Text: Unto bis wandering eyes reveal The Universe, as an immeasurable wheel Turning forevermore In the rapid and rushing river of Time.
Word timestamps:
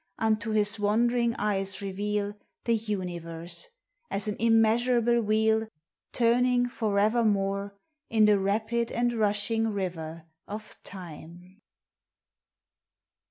Unto 0.17 0.51
bis 0.51 0.79
wandering 0.79 1.35
eyes 1.35 1.79
reveal 1.79 2.33
The 2.63 2.73
Universe, 2.75 3.67
as 4.09 4.27
an 4.27 4.35
immeasurable 4.39 5.21
wheel 5.21 5.67
Turning 6.11 6.67
forevermore 6.67 7.77
In 8.09 8.25
the 8.25 8.39
rapid 8.39 8.91
and 8.91 9.13
rushing 9.13 9.67
river 9.67 10.25
of 10.47 10.75
Time. 10.83 11.61